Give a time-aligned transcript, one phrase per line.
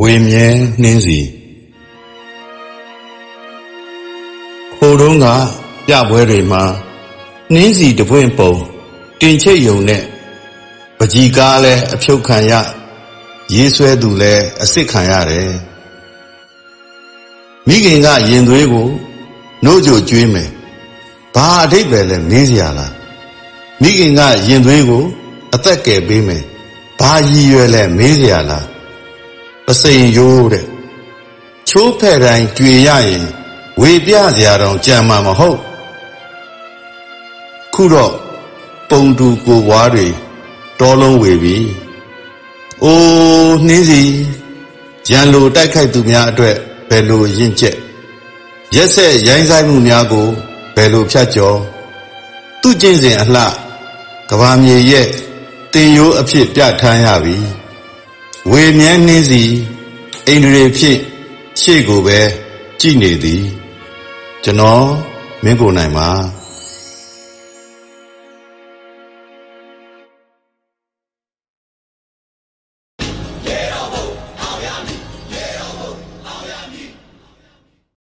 [0.00, 0.46] ဝေမြဲ
[0.82, 1.20] နှင်းစီ
[4.78, 5.26] ခိုတုံးက
[5.86, 6.62] ပြပွဲတွေမှာ
[7.54, 8.52] နှင်းစီတပွင့်ပုံ
[9.20, 10.02] တင်ချိတ်ယုံနဲ့
[10.98, 12.52] ပကြီကားလဲအဖြုတ်ခံရ
[13.54, 15.52] ရေးဆွဲသူလဲအစ်စ်ခံရတယ်
[17.66, 18.88] မိခင်ကရင်သွေးကို
[19.64, 20.50] နှုတ်ကြိုကျွေးမယ်
[21.34, 22.92] ဘာအထိတ်ပဲလဲမေးစရာလား
[23.80, 25.04] မိခင်ကရင်သွေးကို
[25.54, 26.44] အသက်ကယ်ပေးမယ်
[27.00, 28.66] ဘာရည်ရွယ်လဲမေးစရာလား
[29.66, 30.66] ပစိန်ရိုးတဲ့
[31.68, 33.26] ချိုးဖဲ့တိုင်းကြွေရရင်
[33.80, 35.58] ဝေပြစရာတော့ကြံမှာမဟုတ်
[37.74, 38.12] ခုတော့
[38.90, 40.06] ပုံတူကိုဘွားတွေ
[40.80, 41.56] တောလုံးဝေပြီ
[42.82, 44.02] အိုးနှင်းစီ
[45.10, 46.56] ရန်လိုတိုက်ခိုက်သူများအတွက်
[46.88, 47.76] ဘယ်လိုရင့်ကျက်
[48.74, 50.26] ရက်ဆက်ရိုင်းဆိုင်မှုများကို
[50.74, 51.58] ဘယ်လိုဖြတ်ကျော်
[52.62, 53.44] သူ့ကျင့်စဉ်အလှ
[54.30, 55.08] ကဘာမြေရဲ့
[55.74, 57.36] တင်ရိုးအဖြစ်ပြဋ္ဌာန်းရပြီ
[58.50, 59.42] ဝေမြဲနှင်းစီ
[60.28, 60.98] အိန္ဒြေဖြစ်
[61.60, 62.20] ရှေ့ကိုပဲ
[62.80, 63.44] ကြည်နေသည်
[64.44, 64.86] ကျွန်တော်
[65.44, 66.08] မင်းကိုယ်နိုင်ပါ